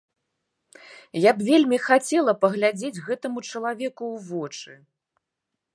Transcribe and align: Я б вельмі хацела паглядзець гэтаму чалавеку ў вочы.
Я 1.25 1.31
б 1.35 1.45
вельмі 1.49 1.77
хацела 1.87 2.33
паглядзець 2.45 3.03
гэтаму 3.09 3.39
чалавеку 3.51 4.03
ў 4.15 4.17
вочы. 4.33 4.73